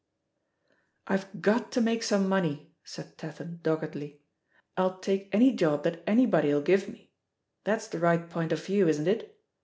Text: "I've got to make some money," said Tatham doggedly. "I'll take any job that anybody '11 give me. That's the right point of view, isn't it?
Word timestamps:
"I've 1.05 1.43
got 1.43 1.71
to 1.73 1.79
make 1.79 2.01
some 2.01 2.27
money," 2.27 2.73
said 2.83 3.19
Tatham 3.19 3.59
doggedly. 3.61 4.23
"I'll 4.75 4.97
take 4.97 5.29
any 5.31 5.51
job 5.53 5.83
that 5.83 6.01
anybody 6.07 6.49
'11 6.49 6.63
give 6.63 6.89
me. 6.89 7.11
That's 7.65 7.87
the 7.87 7.99
right 7.99 8.27
point 8.27 8.51
of 8.51 8.65
view, 8.65 8.87
isn't 8.87 9.07
it? 9.07 9.39